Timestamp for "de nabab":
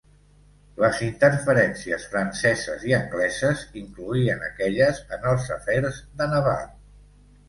6.23-6.73